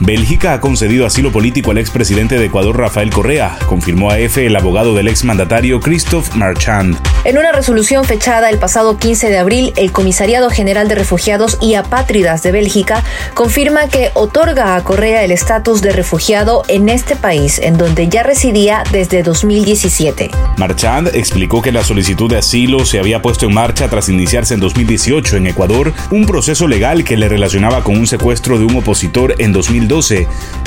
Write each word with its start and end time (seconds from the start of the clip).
Bélgica 0.00 0.54
ha 0.54 0.60
concedido 0.60 1.06
asilo 1.06 1.30
político 1.30 1.70
al 1.70 1.78
expresidente 1.78 2.36
de 2.36 2.46
Ecuador, 2.46 2.76
Rafael 2.76 3.10
Correa, 3.10 3.56
confirmó 3.66 4.10
a 4.10 4.18
EFE 4.18 4.46
el 4.46 4.56
abogado 4.56 4.94
del 4.94 5.06
exmandatario 5.06 5.78
Christophe 5.80 6.36
Marchand. 6.36 6.98
En 7.22 7.38
una 7.38 7.52
resolución 7.52 8.04
fechada 8.04 8.50
el 8.50 8.58
pasado 8.58 8.98
15 8.98 9.28
de 9.28 9.38
abril, 9.38 9.72
el 9.76 9.92
Comisariado 9.92 10.50
General 10.50 10.88
de 10.88 10.96
Refugiados 10.96 11.58
y 11.60 11.74
Apátridas 11.74 12.42
de 12.42 12.50
Bélgica 12.50 13.04
confirma 13.34 13.88
que 13.88 14.10
otorga 14.14 14.74
a 14.74 14.82
Correa 14.82 15.24
el 15.24 15.30
estatus 15.30 15.80
de 15.80 15.92
refugiado 15.92 16.64
en 16.68 16.88
este 16.88 17.14
país, 17.14 17.60
en 17.60 17.78
donde 17.78 18.08
ya 18.08 18.24
residía 18.24 18.82
desde 18.90 19.22
2017. 19.22 20.30
Marchand 20.56 21.08
explicó 21.14 21.62
que 21.62 21.72
la 21.72 21.84
solicitud 21.84 22.28
de 22.28 22.38
asilo 22.38 22.84
se 22.84 22.98
había 22.98 23.22
puesto 23.22 23.46
en 23.46 23.54
marcha 23.54 23.88
tras 23.88 24.08
iniciarse 24.08 24.54
en 24.54 24.60
2018 24.60 25.36
en 25.36 25.46
Ecuador 25.46 25.92
un 26.10 26.26
proceso 26.26 26.66
legal 26.66 27.04
que 27.04 27.16
le 27.16 27.28
relacionaba 27.28 27.84
con 27.84 27.96
un 27.96 28.06
secuestro 28.08 28.58
de 28.58 28.64
un 28.64 28.76
opositor 28.76 29.36
en 29.38 29.52
2018 29.52 29.83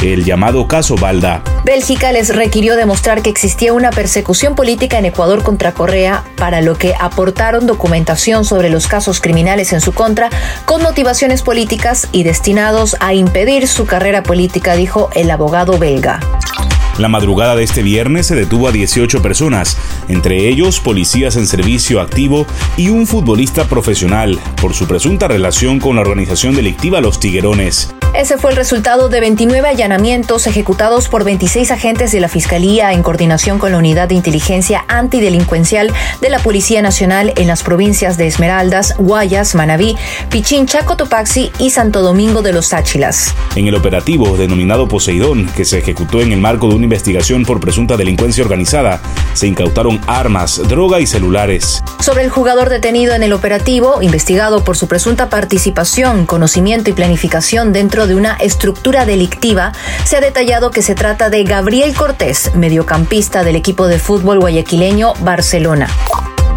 el 0.01 0.25
llamado 0.25 0.67
caso 0.67 0.95
Balda. 0.95 1.43
Bélgica 1.63 2.11
les 2.11 2.35
requirió 2.35 2.75
demostrar 2.75 3.21
que 3.21 3.29
existía 3.29 3.73
una 3.73 3.89
persecución 3.89 4.55
política 4.55 4.97
en 4.97 5.05
Ecuador 5.05 5.43
contra 5.43 5.73
Correa, 5.73 6.23
para 6.35 6.61
lo 6.61 6.77
que 6.77 6.93
aportaron 6.99 7.67
documentación 7.67 8.45
sobre 8.45 8.69
los 8.69 8.87
casos 8.87 9.21
criminales 9.21 9.73
en 9.73 9.81
su 9.81 9.93
contra 9.93 10.29
con 10.65 10.81
motivaciones 10.81 11.41
políticas 11.41 12.07
y 12.11 12.23
destinados 12.23 12.97
a 12.99 13.13
impedir 13.13 13.67
su 13.67 13.85
carrera 13.85 14.23
política, 14.23 14.75
dijo 14.75 15.09
el 15.15 15.31
abogado 15.31 15.77
belga. 15.77 16.19
La 16.97 17.09
madrugada 17.09 17.55
de 17.55 17.63
este 17.63 17.83
viernes 17.83 18.25
se 18.25 18.35
detuvo 18.35 18.67
a 18.67 18.71
18 18.71 19.21
personas, 19.21 19.77
entre 20.07 20.47
ellos 20.47 20.79
policías 20.79 21.35
en 21.35 21.45
servicio 21.45 22.01
activo 22.01 22.47
y 22.75 22.89
un 22.89 23.05
futbolista 23.05 23.65
profesional, 23.65 24.39
por 24.59 24.73
su 24.73 24.87
presunta 24.87 25.27
relación 25.27 25.79
con 25.79 25.95
la 25.95 26.01
organización 26.01 26.55
delictiva 26.55 26.99
Los 26.99 27.19
Tiguerones. 27.19 27.93
Ese 28.17 28.39
fue 28.39 28.49
el 28.49 28.57
resultado 28.57 29.09
de 29.09 29.19
29 29.19 29.69
allanamientos 29.69 30.47
ejecutados 30.47 31.07
por 31.07 31.23
26 31.23 31.69
agentes 31.69 32.11
de 32.11 32.19
la 32.19 32.27
Fiscalía 32.27 32.91
en 32.91 33.03
coordinación 33.03 33.59
con 33.59 33.71
la 33.71 33.77
Unidad 33.77 34.07
de 34.07 34.15
Inteligencia 34.15 34.85
Antidelincuencial 34.87 35.93
de 36.19 36.29
la 36.31 36.39
Policía 36.39 36.81
Nacional 36.81 37.31
en 37.35 37.45
las 37.45 37.61
provincias 37.61 38.17
de 38.17 38.25
Esmeraldas, 38.25 38.95
Guayas, 38.97 39.53
Manabí, 39.53 39.95
Pichincha, 40.31 40.83
Cotopaxi 40.83 41.51
y 41.59 41.69
Santo 41.69 42.01
Domingo 42.01 42.41
de 42.41 42.53
los 42.53 42.69
Táchilas. 42.69 43.35
En 43.55 43.67
el 43.67 43.75
operativo 43.75 44.35
denominado 44.35 44.87
Poseidón, 44.87 45.45
que 45.55 45.63
se 45.63 45.77
ejecutó 45.77 46.19
en 46.23 46.31
el 46.31 46.39
marco 46.39 46.69
de 46.69 46.73
una 46.73 46.85
investigación 46.85 47.45
por 47.45 47.59
presunta 47.59 47.97
delincuencia 47.97 48.43
organizada, 48.43 48.99
se 49.35 49.45
incautaron 49.45 50.01
armas, 50.07 50.59
droga 50.67 50.99
y 50.99 51.05
celulares. 51.05 51.83
Sobre 51.99 52.23
el 52.23 52.31
jugador 52.31 52.69
detenido 52.69 53.13
en 53.13 53.21
el 53.21 53.33
operativo, 53.33 54.01
investigado 54.01 54.63
por 54.63 54.75
su 54.75 54.87
presunta 54.87 55.29
participación, 55.29 56.25
conocimiento 56.25 56.89
y 56.89 56.93
planificación 56.93 57.73
dentro 57.73 58.06
de 58.07 58.15
una 58.15 58.35
estructura 58.35 59.05
delictiva, 59.05 59.71
se 60.05 60.17
ha 60.17 60.21
detallado 60.21 60.71
que 60.71 60.81
se 60.81 60.95
trata 60.95 61.29
de 61.29 61.43
Gabriel 61.43 61.93
Cortés, 61.93 62.51
mediocampista 62.55 63.43
del 63.43 63.55
equipo 63.55 63.87
de 63.87 63.99
fútbol 63.99 64.39
guayaquileño 64.39 65.13
Barcelona. 65.21 65.87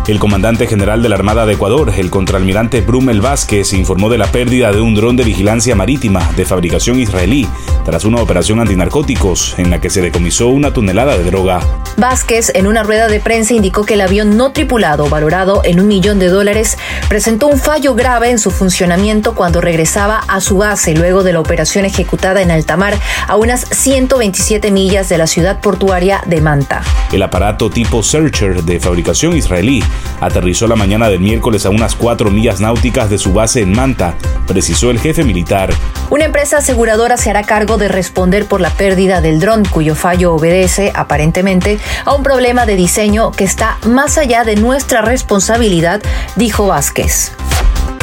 El 0.08 0.18
comandante 0.18 0.66
general 0.66 1.02
de 1.02 1.08
la 1.08 1.14
Armada 1.14 1.46
de 1.46 1.52
Ecuador, 1.52 1.92
el 1.96 2.10
contraalmirante 2.10 2.80
Brumel 2.80 3.20
Vázquez, 3.20 3.72
informó 3.74 4.08
de 4.08 4.18
la 4.18 4.26
pérdida 4.26 4.72
de 4.72 4.80
un 4.80 4.94
dron 4.94 5.16
de 5.16 5.24
vigilancia 5.24 5.76
marítima 5.76 6.28
de 6.36 6.44
fabricación 6.44 6.98
israelí 6.98 7.46
tras 7.84 8.04
una 8.04 8.20
operación 8.20 8.60
antinarcóticos 8.60 9.54
en 9.58 9.70
la 9.70 9.80
que 9.80 9.90
se 9.90 10.00
decomisó 10.00 10.48
una 10.48 10.72
tonelada 10.72 11.16
de 11.16 11.24
droga. 11.24 11.60
Vázquez, 11.96 12.52
en 12.54 12.66
una 12.66 12.82
rueda 12.82 13.08
de 13.08 13.20
prensa, 13.20 13.54
indicó 13.54 13.84
que 13.84 13.94
el 13.94 14.00
avión 14.00 14.36
no 14.36 14.52
tripulado, 14.52 15.08
valorado 15.08 15.62
en 15.64 15.80
un 15.80 15.88
millón 15.88 16.18
de 16.18 16.28
dólares, 16.28 16.78
presentó 17.08 17.46
un 17.46 17.58
fallo 17.58 17.94
grave 17.94 18.30
en 18.30 18.38
su 18.38 18.50
funcionamiento 18.50 19.34
cuando 19.34 19.60
regresaba 19.60 20.18
a 20.28 20.40
su 20.40 20.58
base 20.58 20.94
luego 20.94 21.22
de 21.22 21.32
la 21.32 21.40
operación 21.40 21.84
ejecutada 21.84 22.42
en 22.42 22.50
alta 22.50 22.76
mar 22.76 22.94
a 23.28 23.36
unas 23.36 23.66
127 23.70 24.70
millas 24.70 25.08
de 25.08 25.18
la 25.18 25.26
ciudad 25.26 25.60
portuaria 25.60 26.22
de 26.26 26.40
Manta. 26.40 26.82
El 27.12 27.22
aparato 27.22 27.70
tipo 27.70 28.02
Searcher 28.02 28.62
de 28.62 28.80
fabricación 28.80 29.36
israelí 29.36 29.82
aterrizó 30.20 30.66
la 30.66 30.76
mañana 30.76 31.08
del 31.08 31.20
miércoles 31.20 31.66
a 31.66 31.70
unas 31.70 31.94
cuatro 31.94 32.30
millas 32.30 32.60
náuticas 32.60 33.10
de 33.10 33.18
su 33.18 33.32
base 33.32 33.62
en 33.62 33.72
Manta, 33.72 34.14
precisó 34.46 34.90
el 34.90 34.98
jefe 34.98 35.24
militar. 35.24 35.70
Una 36.10 36.24
empresa 36.24 36.58
aseguradora 36.58 37.16
se 37.16 37.30
hará 37.30 37.42
cargo 37.42 37.76
de 37.76 37.88
responder 37.88 38.46
por 38.46 38.60
la 38.60 38.70
pérdida 38.70 39.20
del 39.20 39.40
dron, 39.40 39.64
cuyo 39.64 39.94
fallo 39.94 40.34
obedece, 40.34 40.92
aparentemente, 40.94 41.78
a 42.04 42.14
un 42.14 42.22
problema 42.22 42.66
de 42.66 42.76
diseño 42.76 43.30
que 43.30 43.44
está 43.44 43.78
más 43.86 44.18
allá 44.18 44.44
de 44.44 44.56
nuestra 44.56 45.02
responsabilidad, 45.02 46.02
dijo 46.36 46.66
Vázquez. 46.66 47.32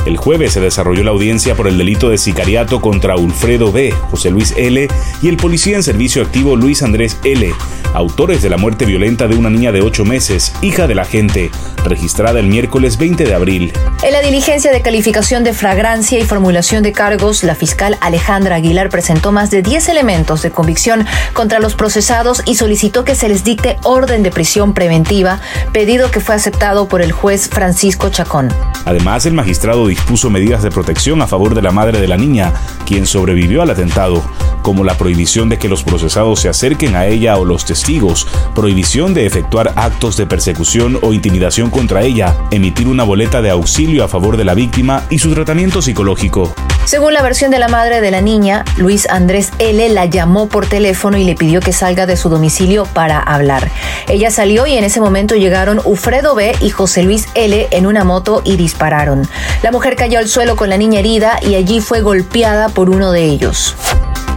El 0.08 0.16
jueves 0.16 0.54
se 0.54 0.62
desarrolló 0.62 1.04
la 1.04 1.12
audiencia 1.12 1.54
por 1.54 1.68
el 1.68 1.78
delito 1.78 2.10
de 2.10 2.18
sicariato 2.18 2.80
contra 2.80 3.18
Ulfredo 3.18 3.74
B., 3.74 3.94
José 4.10 4.32
Luis 4.32 4.54
L. 4.56 4.88
y 5.22 5.28
el 5.28 5.36
policía 5.36 5.76
en 5.76 5.84
servicio 5.84 6.22
activo 6.22 6.56
Luis 6.56 6.82
Andrés 6.82 7.18
L., 7.26 7.54
autores 7.94 8.42
de 8.42 8.50
la 8.50 8.56
muerte 8.56 8.86
violenta 8.86 9.28
de 9.28 9.36
una 9.36 9.50
niña 9.50 9.74
de 9.74 9.82
8 9.82 10.06
meses, 10.06 10.54
hija 10.62 10.88
del 10.88 11.00
agente, 11.00 11.52
registrada 11.84 12.40
el 12.40 12.48
miércoles 12.48 12.98
20 12.98 13.26
de 13.26 13.34
abril. 13.34 13.74
En 14.02 14.14
la 14.14 14.22
diligencia 14.22 14.72
de 14.72 14.82
calificación 14.82 15.44
de 15.44 15.54
fragrancia 15.54 16.20
y 16.20 16.24
formulación 16.24 16.84
de 16.84 16.94
cargos, 16.94 17.44
la 17.44 17.56
fiscal 17.56 17.98
Alejandra 18.00 18.56
Aguilar 18.56 18.90
presentó 18.90 19.32
más 19.32 19.52
de 19.52 19.62
10 19.62 19.90
elementos 19.90 20.42
de 20.42 20.52
convicción 20.52 21.06
contra 21.34 21.60
los 21.60 21.76
procesados 21.76 22.44
y 22.46 22.56
solicitó 22.56 23.04
que 23.04 23.16
se 23.16 23.28
les 23.28 23.44
dicte 23.44 23.78
orden 23.84 24.24
de 24.24 24.32
prisión 24.32 24.74
preventiva, 24.74 25.42
pedido 25.74 26.12
que 26.12 26.20
fue 26.20 26.36
aceptado 26.36 26.88
por 26.88 27.02
el 27.02 27.12
juez 27.12 27.50
Francisco 27.50 28.10
Chacón. 28.10 28.54
Además, 28.86 29.26
el 29.26 29.34
magistrado 29.34 29.86
dispuso 29.98 30.30
medidas 30.30 30.62
de 30.62 30.70
protección 30.70 31.22
a 31.22 31.28
favor 31.28 31.56
de 31.56 31.62
la 31.62 31.72
madre 31.72 32.00
de 32.00 32.08
la 32.08 32.18
niña, 32.18 32.54
quien 32.86 33.08
sobrevivió 33.08 33.64
al 33.64 33.72
atentado, 33.72 34.24
como 34.62 34.84
la 34.84 34.96
prohibición 34.96 35.50
de 35.50 35.58
que 35.58 35.68
los 35.68 35.84
procesados 35.84 36.40
se 36.40 36.50
acerquen 36.50 36.96
a 36.96 37.08
ella 37.08 37.38
o 37.38 37.46
los 37.46 37.66
testigos, 37.66 38.28
prohibición 38.54 39.14
de 39.14 39.26
efectuar 39.26 39.74
actos 39.76 40.16
de 40.16 40.28
persecución 40.28 41.00
o 41.02 41.14
intimidación 41.14 41.72
contra 41.72 42.04
ella, 42.04 42.38
emitir 42.52 42.88
una 42.88 43.04
boleta 43.04 43.42
de 43.42 43.50
auxilio 43.50 44.04
a 44.04 44.08
favor 44.08 44.38
de 44.38 44.46
la 44.46 44.54
víctima 44.54 45.04
y 45.10 45.18
su 45.18 45.34
tratamiento 45.34 45.82
psicológico. 45.82 46.54
Según 46.88 47.14
la 47.14 47.22
versión 47.22 47.52
de 47.52 47.60
la 47.60 47.68
madre 47.68 48.00
de 48.00 48.12
la 48.12 48.22
niña, 48.22 48.64
Luis 48.78 49.10
Andrés 49.10 49.52
L. 49.60 49.90
la 49.90 50.06
llamó 50.06 50.48
por 50.48 50.68
teléfono 50.68 51.18
y 51.18 51.26
le 51.26 51.36
pidió 51.36 51.60
que 51.60 51.74
salga 51.74 52.06
de 52.06 52.16
su 52.16 52.30
domicilio 52.30 52.86
para 52.86 53.20
hablar. 53.20 53.70
Ella 54.08 54.32
salió 54.32 54.66
y 54.68 54.78
en 54.78 54.86
ese 54.86 55.02
momento 55.02 55.36
llegaron 55.36 55.82
Ufredo 55.84 56.34
B. 56.34 56.56
y 56.62 56.70
José 56.70 57.04
Luis 57.04 57.28
L. 57.36 57.68
en 57.72 57.88
una 57.88 58.06
moto 58.06 58.42
y 58.46 58.56
dispararon. 58.56 59.28
La 59.64 59.74
mujer 59.74 59.98
cayó 59.98 60.18
al 60.18 60.30
suelo 60.30 60.56
con 60.56 60.70
la 60.70 60.78
niña 60.78 61.00
herida 61.00 61.42
y 61.42 61.56
allí 61.56 61.82
fue 61.82 62.00
golpeada 62.00 62.70
por 62.70 62.90
uno 62.90 63.12
de 63.12 63.26
ellos. 63.26 63.76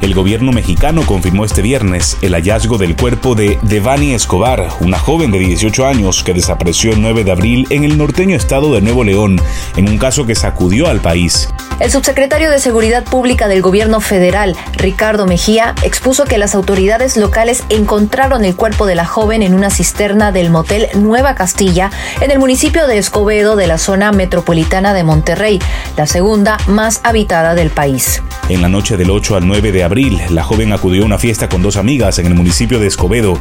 El 0.01 0.13
gobierno 0.13 0.51
mexicano 0.51 1.07
confirmó 1.07 1.45
este 1.45 1.63
viernes 1.63 2.17
el 2.21 2.33
hallazgo 2.33 2.79
del 2.79 2.97
cuerpo 2.97 3.37
de 3.37 3.61
Devani 3.63 4.15
Escobar, 4.15 4.71
una 4.81 4.99
joven 4.99 5.31
de 5.31 5.39
18 5.39 5.87
años 5.87 6.25
que 6.25 6.35
desapareció 6.35 6.91
el 6.91 7.01
9 7.01 7.23
de 7.23 7.31
abril 7.31 7.67
en 7.71 7.85
el 7.85 7.97
norteño 7.97 8.35
estado 8.35 8.75
de 8.75 8.81
Nuevo 8.81 9.05
León, 9.05 9.41
en 9.77 9.89
un 9.89 9.99
caso 9.99 10.27
que 10.27 10.35
sacudió 10.35 10.89
al 10.89 11.01
país. 11.01 11.49
El 11.81 11.91
subsecretario 11.91 12.51
de 12.51 12.59
Seguridad 12.59 13.05
Pública 13.05 13.49
del 13.49 13.63
Gobierno 13.63 14.01
Federal, 14.03 14.55
Ricardo 14.77 15.27
Mejía, 15.27 15.75
expuso 15.83 16.27
que 16.27 16.37
las 16.37 16.55
autoridades 16.55 17.17
locales 17.17 17.65
encontraron 17.71 18.45
el 18.45 18.55
cuerpo 18.55 18.85
de 18.85 18.95
la 18.95 19.07
joven 19.07 19.43
en 19.43 19.55
una 19.55 19.71
cisterna 19.71 20.31
del 20.31 20.51
motel 20.51 20.89
Nueva 20.95 21.35
Castilla, 21.35 21.91
en 22.21 22.31
el 22.33 22.39
municipio 22.39 22.87
de 22.87 22.99
Escobedo 22.99 23.57
de 23.57 23.67
la 23.67 23.79
zona 23.79 24.13
metropolitana 24.13 24.93
de 24.93 25.05
Monterrey, 25.05 25.59
la 25.97 26.07
segunda 26.07 26.59
más 26.67 27.01
habitada 27.03 27.55
del 27.55 27.71
país. 27.71 28.23
En 28.51 28.61
la 28.61 28.69
noche 28.69 28.99
del 28.99 29.11
8 29.11 29.37
al 29.37 29.47
9 29.47 29.73
de 29.73 29.83
abril, 29.83 30.21
la 30.29 30.43
joven 30.43 30.75
acudió 30.75 31.05
a 31.05 31.07
una 31.07 31.19
fiesta 31.19 31.49
con 31.49 31.63
dos 31.63 31.77
amigas 31.77 32.19
en 32.19 32.27
el 32.27 32.35
municipio 32.35 32.79
de 32.79 32.89
Escobedo. 32.89 33.39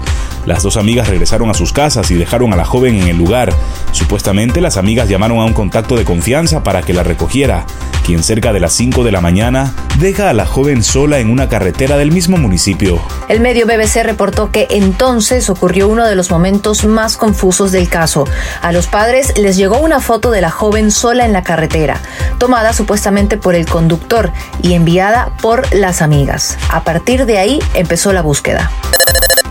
Las 0.49 0.63
dos 0.63 0.77
amigas 0.77 1.07
regresaron 1.07 1.51
a 1.51 1.53
sus 1.53 1.73
casas 1.73 2.09
y 2.09 2.15
dejaron 2.15 2.51
a 2.53 2.55
la 2.55 2.65
joven 2.65 2.95
en 2.95 3.07
el 3.07 3.15
lugar. 3.15 3.53
Supuestamente 3.91 4.61
las 4.61 4.77
amigas 4.77 5.07
llamaron 5.07 5.37
a 5.37 5.45
un 5.45 5.53
contacto 5.53 5.95
de 5.95 6.05
confianza 6.05 6.63
para 6.63 6.81
que 6.81 6.91
la 6.91 7.03
recogiera, 7.03 7.67
quien 8.03 8.23
cerca 8.23 8.51
de 8.51 8.59
las 8.59 8.73
5 8.73 9.03
de 9.03 9.11
la 9.11 9.21
mañana 9.21 9.75
deja 9.99 10.27
a 10.27 10.33
la 10.33 10.47
joven 10.47 10.81
sola 10.81 11.19
en 11.19 11.29
una 11.29 11.49
carretera 11.49 11.97
del 11.97 12.11
mismo 12.11 12.37
municipio. 12.37 12.99
El 13.27 13.41
medio 13.41 13.67
BBC 13.67 14.01
reportó 14.01 14.49
que 14.51 14.65
entonces 14.71 15.51
ocurrió 15.51 15.87
uno 15.87 16.07
de 16.07 16.15
los 16.15 16.31
momentos 16.31 16.83
más 16.83 17.15
confusos 17.15 17.71
del 17.71 17.87
caso. 17.87 18.25
A 18.63 18.71
los 18.71 18.87
padres 18.87 19.37
les 19.37 19.55
llegó 19.55 19.77
una 19.77 19.99
foto 19.99 20.31
de 20.31 20.41
la 20.41 20.49
joven 20.49 20.89
sola 20.89 21.25
en 21.25 21.31
la 21.33 21.43
carretera, 21.43 22.01
tomada 22.39 22.73
supuestamente 22.73 23.37
por 23.37 23.53
el 23.53 23.67
conductor 23.67 24.31
y 24.63 24.73
enviada 24.73 25.31
por 25.43 25.71
las 25.75 26.01
amigas. 26.01 26.57
A 26.69 26.83
partir 26.83 27.27
de 27.27 27.37
ahí 27.37 27.59
empezó 27.75 28.13
la 28.13 28.23
búsqueda. 28.23 28.71